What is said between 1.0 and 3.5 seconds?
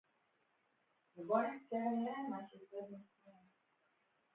ובוא נחכה ונראה מה שיקרה במצרים